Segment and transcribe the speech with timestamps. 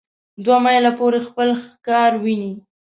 [0.43, 2.53] دوه مایله پورې خپل ښکار ویني.